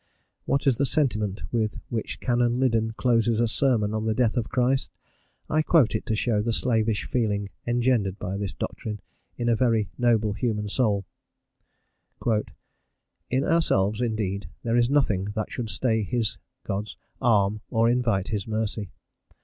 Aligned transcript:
What 0.45 0.65
is 0.65 0.79
the 0.79 0.85
sentiment 0.87 1.43
with 1.51 1.77
which 1.89 2.19
Canon 2.19 2.59
Liddon 2.59 2.93
closes 2.97 3.39
a 3.39 3.47
sermon 3.47 3.93
on 3.93 4.05
the 4.05 4.15
death 4.15 4.35
of 4.35 4.49
Christ? 4.49 4.89
I 5.47 5.61
quote 5.61 5.93
it 5.93 6.07
to 6.07 6.15
show 6.15 6.41
the 6.41 6.53
slavish 6.53 7.03
feeling 7.05 7.49
engendered 7.67 8.17
by 8.17 8.35
this 8.37 8.51
doctrine 8.55 8.99
in 9.37 9.47
a 9.47 9.55
very 9.55 9.89
noble 9.99 10.33
human 10.33 10.69
soul: 10.69 11.05
"In 13.29 13.43
ourselves, 13.43 14.01
indeed, 14.01 14.49
there 14.63 14.75
is 14.75 14.89
nothing 14.89 15.25
that 15.35 15.51
should 15.51 15.69
stay 15.69 16.01
His 16.01 16.39
(God's) 16.63 16.97
arm 17.21 17.61
or 17.69 17.87
invite 17.87 18.29
his 18.29 18.47
mercy. 18.47 18.89